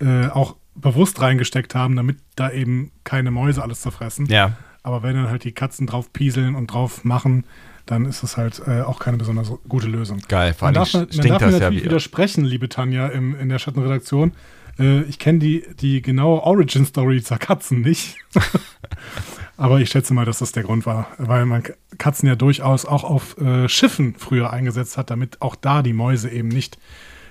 äh, 0.01 0.29
auch 0.29 0.57
bewusst 0.75 1.21
reingesteckt 1.21 1.75
haben, 1.75 1.95
damit 1.95 2.19
da 2.37 2.51
eben 2.51 2.91
keine 3.05 3.31
Mäuse 3.31 3.63
alles 3.63 3.83
zerfressen. 3.83 4.25
Ja. 4.27 4.57
Aber 4.83 5.03
wenn 5.03 5.17
dann 5.17 5.29
halt 5.29 5.45
die 5.45 5.53
Katzen 5.53 5.87
drauf 5.87 6.13
pieseln 6.13 6.55
und 6.55 6.69
drauf 6.69 7.05
machen, 7.05 7.45
dann 7.87 8.07
ist 8.07 8.23
es 8.23 8.37
halt 8.37 8.63
äh, 8.67 8.81
auch 8.83 8.99
keine 8.99 9.17
besonders 9.17 9.53
gute 9.69 9.87
Lösung. 9.87 10.21
Geil. 10.29 10.55
Vor 10.55 10.69
Man 10.69 10.77
allem 10.77 10.85
darf, 10.85 10.93
man, 10.95 11.03
man 11.03 11.13
stinkt 11.13 11.31
darf 11.31 11.41
mir 11.41 11.47
das 11.47 11.55
ja 11.55 11.61
natürlich 11.61 11.83
wie. 11.83 11.85
widersprechen, 11.87 12.45
liebe 12.45 12.69
Tanja, 12.69 13.09
im, 13.09 13.39
in 13.39 13.49
der 13.49 13.59
Schattenredaktion. 13.59 14.33
Äh, 14.79 15.03
ich 15.03 15.19
kenne 15.19 15.39
die, 15.39 15.65
die 15.81 16.03
genaue 16.03 16.43
Origin-Story 16.43 17.23
zur 17.23 17.39
Katzen 17.39 17.81
nicht. 17.83 18.17
Aber 19.57 19.81
ich 19.81 19.91
schätze 19.91 20.15
mal, 20.15 20.25
dass 20.25 20.39
das 20.39 20.53
der 20.53 20.65
Grund 20.65 20.85
war, 20.85 21.07
weil 21.19 21.47
man 21.47 21.63
Katzen 21.99 22.29
ja 22.29 22.35
durchaus 22.35 22.87
auch 22.87 23.05
auf 23.05 23.39
äh, 23.39 23.69
Schiffen 23.69 24.17
früher 24.19 24.53
eingesetzt 24.53 24.97
hat, 24.97 25.11
damit 25.11 25.41
auch 25.43 25.55
da 25.55 25.83
die 25.83 25.93
Mäuse 25.93 26.29
eben 26.29 26.49
nicht 26.49 26.79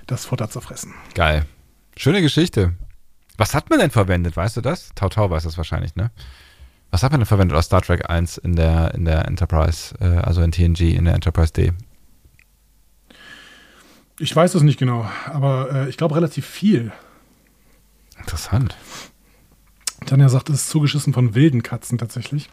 das 0.06 0.24
Futter 0.24 0.48
zerfressen. 0.48 0.94
Geil. 1.14 1.44
Schöne 1.96 2.22
Geschichte. 2.22 2.74
Was 3.36 3.54
hat 3.54 3.68
man 3.68 3.78
denn 3.78 3.90
verwendet, 3.90 4.36
weißt 4.36 4.56
du 4.56 4.60
das? 4.60 4.90
Tau 4.94 5.08
Tau 5.08 5.28
weiß 5.28 5.42
das 5.42 5.58
wahrscheinlich, 5.58 5.96
ne? 5.96 6.10
Was 6.94 7.02
hat 7.02 7.10
man 7.10 7.18
denn 7.18 7.26
verwendet 7.26 7.58
aus 7.58 7.64
Star 7.64 7.82
Trek 7.82 8.08
1 8.08 8.38
in 8.38 8.54
der, 8.54 8.94
in 8.94 9.04
der 9.04 9.26
Enterprise, 9.26 9.96
äh, 10.00 10.18
also 10.18 10.42
in 10.42 10.52
TNG, 10.52 10.94
in 10.94 11.06
der 11.06 11.14
Enterprise 11.14 11.52
D? 11.52 11.72
Ich 14.20 14.36
weiß 14.36 14.54
es 14.54 14.62
nicht 14.62 14.78
genau, 14.78 15.04
aber 15.26 15.72
äh, 15.72 15.88
ich 15.88 15.96
glaube 15.96 16.14
relativ 16.14 16.46
viel. 16.46 16.92
Interessant. 18.16 18.76
Tanja 20.06 20.28
sagt, 20.28 20.50
es 20.50 20.62
ist 20.62 20.68
zugeschissen 20.68 21.12
von 21.12 21.34
wilden 21.34 21.64
Katzen 21.64 21.98
tatsächlich. 21.98 22.48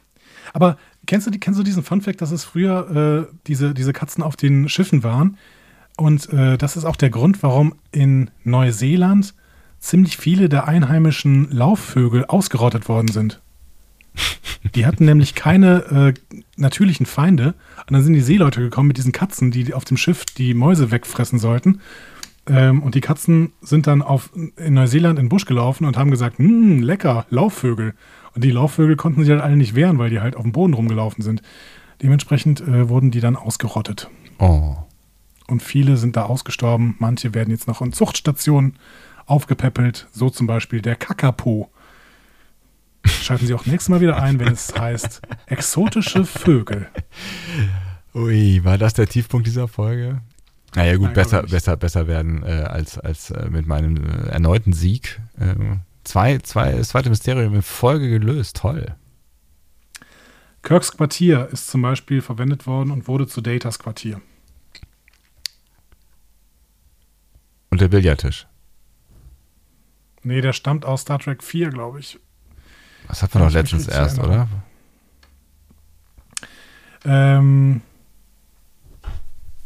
Aber 0.53 0.77
kennst 1.05 1.27
du, 1.27 1.31
die, 1.31 1.39
kennst 1.39 1.60
du 1.60 1.63
diesen 1.63 1.83
Funfact, 1.83 2.19
dass 2.19 2.31
es 2.31 2.43
früher 2.43 3.27
äh, 3.29 3.36
diese, 3.45 3.75
diese 3.75 3.93
Katzen 3.93 4.24
auf 4.24 4.38
den 4.38 4.69
Schiffen 4.69 5.03
waren? 5.03 5.38
Und 5.98 6.33
äh, 6.33 6.57
das 6.57 6.77
ist 6.77 6.86
auch 6.86 6.95
der 6.95 7.12
Grund, 7.12 7.43
warum 7.43 7.75
in 7.91 8.31
Neuseeland 8.43 9.36
ziemlich 9.77 10.17
viele 10.17 10.50
der 10.50 10.67
einheimischen 10.67 11.51
Laufvögel 11.51 12.25
ausgerottet 12.25 12.89
worden 12.89 13.10
sind. 13.10 13.39
Die 14.75 14.86
hatten 14.86 15.06
nämlich 15.06 15.36
keine 15.36 16.13
äh, 16.18 16.38
natürlichen 16.56 17.06
Feinde. 17.06 17.56
Und 17.88 17.91
dann 17.91 18.03
sind 18.03 18.13
die 18.13 18.22
Seeleute 18.22 18.62
gekommen 18.62 18.88
mit 18.88 18.98
diesen 18.98 19.12
Katzen, 19.12 19.51
die 19.51 19.74
auf 19.74 19.86
dem 19.86 19.98
Schiff 19.98 20.25
die 20.25 20.53
Mäuse 20.53 20.91
wegfressen 20.91 21.39
sollten. 21.39 21.82
Ähm, 22.48 22.82
und 22.82 22.96
die 22.96 23.01
Katzen 23.01 23.53
sind 23.62 23.88
dann 23.88 24.01
auf, 24.01 24.32
in 24.34 24.74
Neuseeland 24.74 25.20
in 25.20 25.25
den 25.25 25.30
Busch 25.30 25.46
gelaufen 25.46 25.86
und 25.86 25.98
haben 25.98 26.12
gesagt, 26.12 26.38
hm, 26.38 26.82
lecker, 26.82 27.25
Laufvögel. 27.30 27.94
Und 28.34 28.44
die 28.44 28.51
Laufvögel 28.51 28.96
konnten 28.96 29.22
sich 29.22 29.32
halt 29.32 29.41
alle 29.41 29.58
nicht 29.58 29.75
wehren, 29.75 29.98
weil 29.98 30.10
die 30.10 30.22
halt 30.22 30.36
auf 30.36 30.44
dem 30.44 30.51
Boden 30.51 30.74
rumgelaufen 30.74 31.24
sind. 31.24 31.41
Dementsprechend 32.01 32.62
äh, 32.62 32.89
wurden 32.89 33.12
die 33.12 33.20
dann 33.20 33.36
ausgerottet. 33.36 34.10
Oh. 34.39 34.75
Und 35.48 35.62
viele 35.62 35.98
sind 35.98 36.15
da 36.15 36.24
ausgestorben. 36.24 36.96
Manche 37.00 37.34
werden 37.34 37.51
jetzt 37.51 37.68
noch 37.68 37.82
in 37.82 37.94
Zuchtstationen 37.94 38.77
aufgepäppelt. 39.25 40.08
So 40.12 40.30
zum 40.30 40.48
Beispiel 40.48 40.82
der 40.82 40.96
Kakapo. 40.96 41.70
Schalten 43.22 43.46
Sie 43.46 43.54
auch 43.54 43.66
nächstes 43.66 43.90
Mal 43.90 44.01
wieder 44.01 44.22
ein, 44.22 44.40
wenn 44.40 44.54
es 44.54 44.74
heißt 44.80 45.22
exotische 45.46 46.25
Vögel. 46.25 46.88
Ui, 48.13 48.63
war 48.63 48.78
das 48.78 48.94
der 48.94 49.08
Tiefpunkt 49.08 49.48
dieser 49.48 49.68
Folge? 49.68 50.22
Naja 50.75 50.96
gut, 50.96 51.08
Nein, 51.08 51.13
besser, 51.13 51.44
besser, 51.44 51.78
besser 51.78 52.08
werden 52.08 52.44
äh, 52.44 52.63
als, 52.63 52.98
als 52.98 53.30
äh, 53.30 53.50
mit 53.50 53.68
meinem 53.68 53.98
äh, 53.98 54.30
erneuten 54.30 54.74
Sieg. 54.74 55.22
Ähm, 55.40 55.82
zwei, 56.04 56.40
zwei, 56.40 56.72
das 56.72 56.90
zweite 56.90 57.10
Mysterium 57.10 57.54
in 57.54 57.62
Folge 57.62 58.10
gelöst, 58.10 58.58
toll. 58.58 58.96
Kirks 60.63 60.92
Quartier 60.92 61.50
ist 61.51 61.68
zum 61.68 61.82
Beispiel 61.82 62.22
verwendet 62.22 62.68
worden 62.68 62.92
und 62.92 63.08
wurde 63.08 63.28
zu 63.28 63.42
Datas 63.42 63.80
Quartier. 63.80 64.22
Und 67.70 67.82
der 67.82 67.88
Billardtisch. 67.88 68.48
Nee, 70.24 70.42
der 70.42 70.54
stammt 70.54 70.86
aus 70.86 71.01
Star 71.01 71.20
Trek 71.20 71.44
4, 71.44 71.70
glaube 71.70 72.00
ich. 72.00 72.20
Das 73.08 73.24
hat 73.24 73.34
man 73.34 73.43
doch 73.43 73.51
letztens 73.51 73.88
erst, 73.88 74.20
oder? 74.20 74.48
Ähm, 77.05 77.81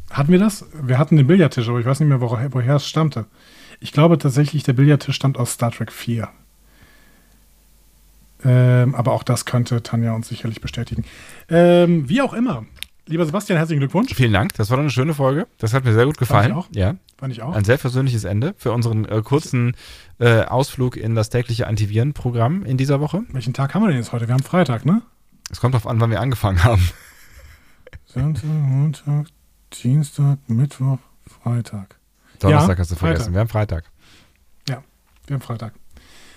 hatten 0.10 0.32
wir 0.32 0.39
das? 0.39 0.65
Wir 0.74 0.98
hatten 0.98 1.18
den 1.18 1.27
Billardtisch, 1.27 1.68
aber 1.68 1.80
ich 1.80 1.86
weiß 1.86 2.00
nicht 2.00 2.10
mehr, 2.10 2.22
woher, 2.22 2.54
woher 2.54 2.75
es 2.75 2.88
stammte. 2.88 3.25
Ich 3.80 3.92
glaube 3.92 4.18
tatsächlich, 4.18 4.63
der 4.63 4.74
Billardtisch 4.74 5.15
stammt 5.15 5.38
aus 5.38 5.54
Star 5.54 5.72
Trek 5.72 5.92
4. 5.92 6.30
Ähm, 8.46 8.96
aber 8.96 9.12
auch 9.12 9.24
das 9.24 9.46
könnte 9.46 9.84
Tanja 9.84 10.13
uns 10.13 10.27
sicherlich 10.27 10.62
bestätigen. 10.62 11.04
Ähm, 11.50 12.08
wie 12.08 12.22
auch 12.22 12.34
immer. 12.34 12.65
Lieber 13.08 13.26
Sebastian, 13.26 13.58
herzlichen 13.58 13.80
Glückwunsch. 13.82 14.14
Vielen 14.16 14.34
Dank, 14.34 14.54
das 14.56 14.70
war 14.72 14.80
eine 14.80 14.90
schöne 14.90 15.14
Folge. 15.14 15.48
Das 15.60 15.74
hat 15.74 15.84
mir 15.86 15.94
sehr 15.94 16.06
gut 16.06 16.18
gefallen. 16.18 16.52
ich 16.52 16.58
auch. 16.58 16.68
Ja, 16.72 16.96
Fand 17.18 17.32
ich 17.34 17.42
auch. 17.44 17.54
ein 17.54 17.64
sehr 17.64 17.78
persönliches 17.78 18.24
Ende 18.24 18.56
für 18.58 18.72
unseren 18.72 19.06
äh, 19.06 19.22
kurzen 19.22 19.76
äh, 20.20 20.42
Ausflug 20.42 20.98
in 20.98 21.14
das 21.14 21.30
tägliche 21.30 21.68
Antivirenprogramm 21.68 22.66
in 22.66 22.78
dieser 22.78 23.00
Woche. 23.00 23.22
Welchen 23.30 23.54
Tag 23.54 23.76
haben 23.76 23.84
wir 23.84 23.90
denn 23.90 23.98
jetzt 23.98 24.12
heute? 24.12 24.28
Wir 24.28 24.34
haben 24.34 24.44
Freitag, 24.44 24.86
ne? 24.86 25.04
Es 25.52 25.60
kommt 25.62 25.76
darauf 25.76 25.86
an, 25.88 26.00
wann 26.00 26.10
wir 26.10 26.20
angefangen 26.20 26.64
haben. 26.64 26.90
Sonntag, 28.06 28.46
Montag, 28.46 29.28
Dienstag, 29.84 30.40
Mittwoch, 30.48 30.98
Freitag. 31.44 32.00
Donnerstag 32.40 32.78
Ja, 32.78 32.82
hast 32.82 32.92
du 32.92 32.96
vergessen. 32.96 33.24
Freitag. 33.26 33.34
Wir 33.34 33.40
haben 33.40 33.50
Freitag. 33.50 33.84
Wir 35.28 35.34
haben 35.34 35.42
Freitag. 35.42 35.74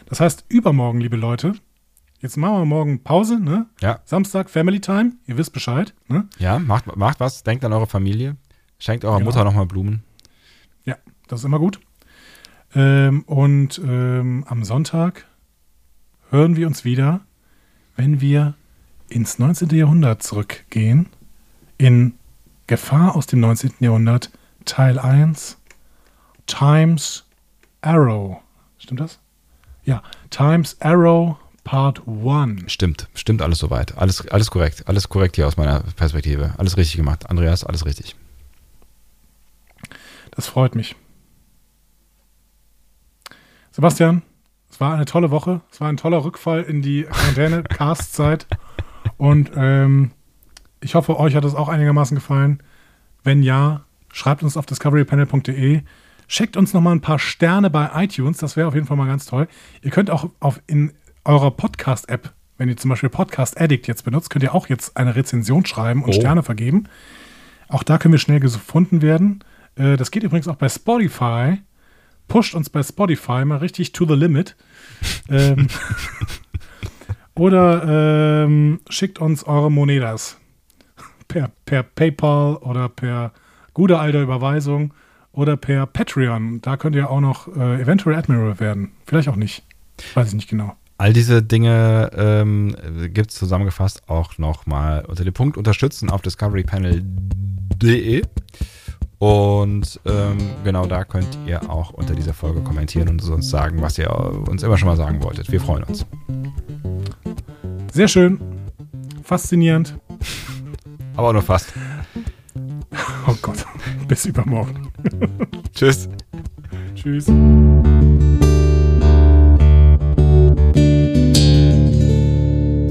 Das 0.07 0.19
heißt, 0.21 0.47
übermorgen, 0.49 0.99
liebe 1.03 1.17
Leute, 1.17 1.53
jetzt 2.21 2.37
machen 2.37 2.59
wir 2.59 2.65
morgen 2.65 3.03
Pause, 3.03 3.39
ne? 3.41 3.67
Ja. 3.81 4.01
Samstag, 4.05 4.51
Family 4.51 4.81
Time, 4.81 5.13
ihr 5.27 5.37
wisst 5.37 5.53
Bescheid, 5.53 5.95
ne? 6.09 6.29
Ja, 6.39 6.59
macht, 6.59 6.95
macht 6.97 7.21
was, 7.21 7.43
denkt 7.43 7.65
an 7.65 7.73
eure 7.73 7.87
Familie, 7.87 8.37
schenkt 8.79 9.05
eurer 9.05 9.19
Genau. 9.19 9.31
Mutter 9.31 9.45
nochmal 9.45 9.67
Blumen. 9.67 10.03
Ja, 10.85 10.97
das 11.29 11.41
ist 11.41 11.45
immer 11.45 11.59
gut. 11.59 11.81
Ähm, 12.75 13.23
und 13.23 13.81
ähm, 13.85 14.45
am 14.47 14.65
Sonntag 14.65 15.27
hören 16.31 16.57
wir 16.57 16.67
uns 16.67 16.85
wieder, 16.85 17.21
wenn 17.97 18.21
wir 18.21 18.54
ins 19.09 19.39
19. 19.39 19.71
Jahrhundert 19.71 20.23
zurückgehen, 20.23 21.07
in 21.78 22.15
Gefahr 22.67 23.17
aus 23.17 23.26
dem 23.26 23.41
19. 23.41 23.73
Jahrhundert, 23.81 24.31
Teil 24.67 24.99
1, 24.99 25.57
Times 26.47 27.25
Arrow. 27.81 28.43
Stimmt 28.78 29.00
das? 29.00 29.19
Ja, 29.85 30.02
Times 30.28 30.76
Arrow 30.81 31.37
Part 31.69 32.00
1. 32.09 32.73
Stimmt, 32.73 33.11
stimmt 33.13 33.43
alles 33.43 33.59
soweit. 33.59 33.99
Alles, 33.99 34.26
alles 34.28 34.50
korrekt. 34.50 34.89
Alles 34.89 35.11
korrekt 35.11 35.37
hier 35.37 35.47
aus 35.47 35.59
meiner 35.59 35.81
Perspektive. 35.97 36.54
Alles 36.57 36.78
richtig 36.78 36.97
gemacht. 36.97 37.28
Andreas, 37.28 37.63
alles 37.63 37.85
richtig. 37.85 38.17
Das 40.31 40.47
freut 40.47 40.75
mich. 40.75 40.97
Sebastian, 43.71 44.23
es 44.71 44.81
war 44.81 44.95
eine 44.95 45.04
tolle 45.04 45.31
Woche. 45.31 45.61
Es 45.71 45.78
war 45.83 45.91
ein 45.91 45.99
toller 45.99 46.25
Rückfall 46.25 46.63
in 46.63 46.81
die 46.81 47.02
Quarantäne-Cast-Zeit. 47.02 48.47
Und 49.19 49.50
ähm, 49.54 50.13
ich 50.81 50.95
hoffe, 50.95 51.21
euch 51.21 51.35
hat 51.35 51.45
es 51.45 51.54
auch 51.54 51.69
einigermaßen 51.69 52.15
gefallen. 52.15 52.63
Wenn 53.25 53.43
ja, 53.43 53.85
schreibt 54.11 54.43
uns 54.43 54.57
auf 54.57 54.65
discoverypanel.de. 54.65 55.83
Schickt 56.28 56.57
uns 56.57 56.73
noch 56.73 56.81
mal 56.81 56.93
ein 56.93 57.02
paar 57.02 57.19
Sterne 57.19 57.69
bei 57.69 57.91
iTunes. 58.04 58.39
Das 58.39 58.57
wäre 58.57 58.69
auf 58.69 58.75
jeden 58.75 58.87
Fall 58.87 58.97
mal 58.97 59.07
ganz 59.07 59.26
toll. 59.26 59.49
Ihr 59.83 59.91
könnt 59.91 60.09
auch 60.09 60.31
auf 60.41 60.63
in 60.67 60.95
eurer 61.28 61.50
Podcast-App, 61.50 62.32
wenn 62.56 62.69
ihr 62.71 62.76
zum 62.76 62.88
Beispiel 62.88 63.10
Podcast 63.10 63.60
Addict 63.60 63.86
jetzt 63.86 64.04
benutzt, 64.04 64.30
könnt 64.30 64.43
ihr 64.43 64.54
auch 64.54 64.67
jetzt 64.69 64.97
eine 64.97 65.14
Rezension 65.14 65.64
schreiben 65.67 66.02
und 66.02 66.10
Oh. 66.10 66.12
Sterne 66.14 66.43
vergeben. 66.43 66.84
Auch 67.69 67.82
da 67.82 67.99
können 67.99 68.12
wir 68.12 68.19
schnell 68.19 68.41
gefunden 68.41 69.02
werden. 69.02 69.45
Äh, 69.76 69.97
Das 69.99 70.10
geht 70.10 70.23
übrigens 70.23 70.49
auch 70.49 70.56
bei 70.56 70.69
Spotify. 70.71 71.58
Pusht 72.28 72.54
uns 72.54 72.71
bei 72.71 72.82
Spotify 72.82 73.45
mal 73.45 73.58
richtig 73.58 73.93
to 73.93 74.06
the 74.06 74.14
limit. 74.14 74.56
ähm, 75.28 75.69
oder 77.34 78.45
ähm, 78.45 78.80
schickt 78.88 79.19
uns 79.21 79.45
eure 79.45 79.71
Monedas 79.71 80.38
per, 81.28 81.50
per 81.67 81.82
PayPal 81.82 82.56
oder 82.56 82.88
per 82.88 83.32
gute 83.75 83.99
alte 83.99 84.23
Überweisung 84.23 84.93
oder 85.32 85.56
per 85.56 85.86
Patreon. 85.86 86.60
Da 86.62 86.76
könnt 86.76 86.97
ihr 86.97 87.10
auch 87.10 87.21
noch 87.21 87.49
äh, 87.54 87.80
eventuell 87.80 88.17
Admiral 88.17 88.58
werden. 88.60 88.93
Vielleicht 89.06 89.28
auch 89.28 89.36
nicht. 89.36 89.62
Weiß 90.14 90.28
ich 90.28 90.34
nicht 90.34 90.49
genau. 90.49 90.75
All 90.99 91.13
diese 91.13 91.45
Dinge 91.45 92.11
ähm, 92.17 92.75
gibt 93.15 93.30
es 93.30 93.37
zusammengefasst 93.37 94.08
auch 94.08 94.37
nochmal 94.37 95.04
unter 95.06 95.25
dem 95.25 95.32
Punkt 95.32 95.56
unterstützen 95.56 96.11
auf 96.11 96.23
discoverypanel.de. 96.23 98.23
Und 99.19 100.00
ähm, 100.04 100.39
genau 100.65 100.87
da 100.87 101.04
könnt 101.04 101.39
ihr 101.47 101.71
auch 101.71 101.91
unter 101.91 102.15
dieser 102.15 102.34
Folge 102.34 102.61
kommentieren 102.63 103.08
und 103.08 103.23
uns 103.28 103.49
sagen, 103.49 103.80
was 103.80 103.97
ihr 103.97 104.11
uns 104.11 104.65
immer 104.65 104.76
schon 104.76 104.89
mal 104.89 104.97
sagen 104.97 105.23
wolltet. 105.23 105.52
Wir 105.52 105.61
freuen 105.61 105.84
uns. 105.84 106.04
Sehr 107.93 108.08
schön. 108.08 108.41
Faszinierend. 109.23 109.97
Aber 111.17 111.28
auch 111.28 111.32
nur 111.32 111.43
fast. 111.43 111.73
Oh 113.28 113.37
Gott. 113.41 113.65
Bis 114.08 114.26
übermorgen. 114.26 114.89
Tschüss. 115.73 116.08
Tschüss. 116.97 117.30